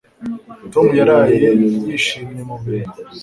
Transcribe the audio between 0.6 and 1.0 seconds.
Tom